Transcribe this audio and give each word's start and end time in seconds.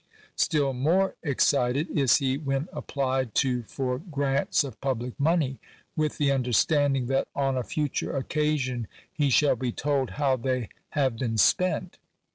Still 0.35 0.73
more 0.73 1.13
excited 1.21 1.87
is 1.95 2.17
he 2.17 2.35
when 2.35 2.67
applied 2.73 3.35
to 3.35 3.61
for 3.61 3.99
grants 3.99 4.63
of 4.63 4.81
public 4.81 5.13
money, 5.19 5.59
with 5.95 6.17
the 6.17 6.31
understanding 6.31 7.05
that 7.05 7.27
on 7.35 7.55
a 7.55 7.61
future 7.61 8.15
occasion 8.17 8.87
he 9.13 9.29
shall 9.29 9.55
be 9.55 9.71
told 9.71 10.09
how 10.17 10.37
they 10.37 10.69
have 10.97 11.17
been 11.17 11.37
spent. 11.37 11.99